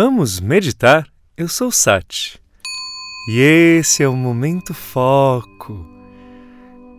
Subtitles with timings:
[0.00, 1.08] Vamos meditar?
[1.36, 2.40] Eu sou Sati.
[3.28, 5.84] E esse é o momento foco.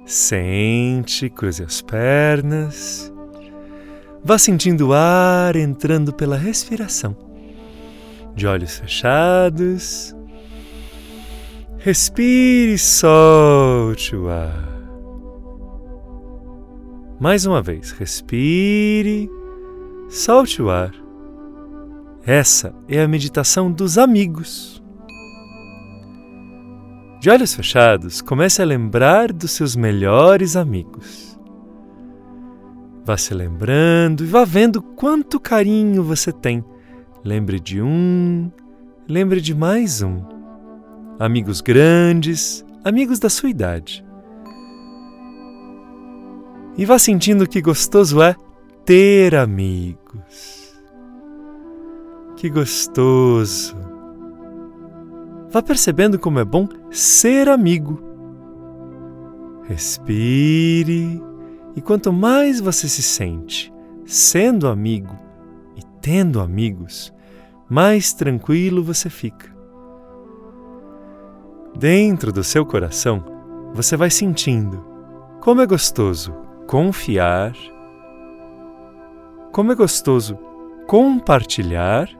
[0.05, 3.09] Sente, cruze as pernas.
[4.21, 7.15] Vá sentindo o ar entrando pela respiração.
[8.35, 10.13] De olhos fechados.
[11.77, 14.67] Respire e solte o ar.
[17.17, 19.29] Mais uma vez, respire,
[20.09, 20.91] solte o ar.
[22.29, 24.83] Essa é a meditação dos amigos.
[27.19, 31.39] De olhos fechados, comece a lembrar dos seus melhores amigos.
[33.03, 36.63] Vá se lembrando e vá vendo quanto carinho você tem.
[37.25, 38.51] Lembre de um,
[39.07, 40.21] lembre de mais um.
[41.17, 44.05] Amigos grandes, amigos da sua idade.
[46.77, 48.35] E vá sentindo que gostoso é
[48.85, 50.68] ter amigos.
[52.39, 53.75] Que gostoso!
[55.51, 58.01] Vá percebendo como é bom ser amigo.
[59.63, 61.21] Respire,
[61.75, 63.73] e quanto mais você se sente
[64.05, 65.13] sendo amigo
[65.75, 67.13] e tendo amigos,
[67.69, 69.53] mais tranquilo você fica.
[71.77, 73.21] Dentro do seu coração,
[73.73, 74.81] você vai sentindo
[75.41, 76.33] como é gostoso
[76.67, 77.51] confiar,
[79.51, 80.39] como é gostoso
[80.87, 82.18] compartilhar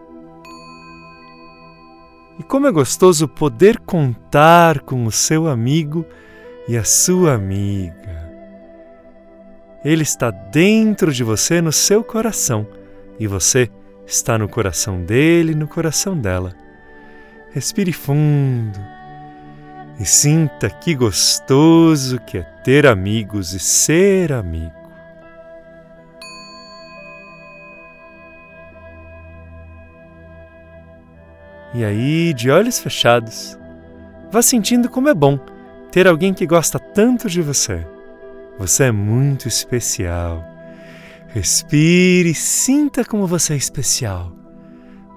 [2.39, 6.05] e como é gostoso poder contar com o seu amigo
[6.69, 8.29] e a sua amiga.
[9.83, 12.65] Ele está dentro de você, no seu coração,
[13.19, 13.69] e você
[14.07, 16.55] está no coração dele, no coração dela.
[17.51, 18.79] Respire fundo
[19.99, 24.78] e sinta que gostoso que é ter amigos e ser amigo.
[31.73, 33.57] E aí, de olhos fechados,
[34.31, 35.39] vá sentindo como é bom
[35.91, 37.85] ter alguém que gosta tanto de você.
[38.57, 40.43] Você é muito especial.
[41.27, 44.31] Respire e sinta como você é especial.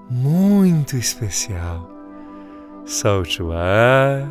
[0.09, 1.89] Muito especial.
[2.85, 4.29] Solte o ar.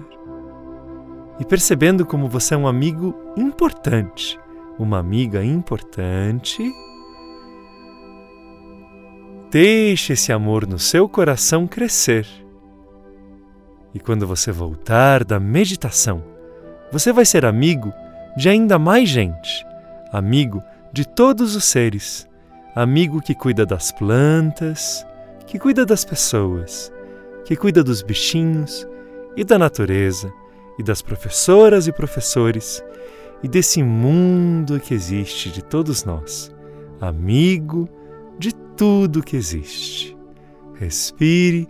[1.41, 4.39] E percebendo como você é um amigo importante,
[4.79, 6.73] uma amiga importante
[9.53, 12.27] Deixe esse amor no seu coração crescer.
[13.93, 16.25] E quando você voltar da meditação,
[16.91, 17.93] você vai ser amigo
[18.35, 19.63] de ainda mais gente,
[20.11, 22.27] amigo de todos os seres,
[22.75, 25.07] amigo que cuida das plantas,
[25.47, 26.91] que cuida das pessoas,
[27.45, 28.89] que cuida dos bichinhos
[29.37, 30.33] e da natureza,
[30.79, 32.83] e das professoras e professores,
[33.43, 36.51] e desse mundo que existe de todos nós,
[36.99, 37.87] amigo
[38.39, 40.17] de tudo que existe.
[40.79, 41.69] Respire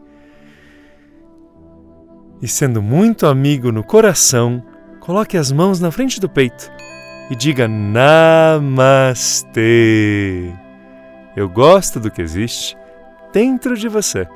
[2.40, 4.62] e, sendo muito amigo no coração,
[5.00, 6.70] coloque as mãos na frente do peito
[7.30, 9.02] e diga Namastê.
[11.36, 12.76] Eu gosto do que existe
[13.32, 14.26] dentro de você.